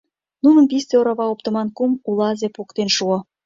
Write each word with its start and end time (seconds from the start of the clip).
Нуным 0.43 0.65
писте 0.71 0.95
вара 0.99 1.25
оптыман 1.33 1.67
кум 1.77 1.91
улазе 2.09 2.47
поктен 2.55 2.89
шуо. 2.95 3.17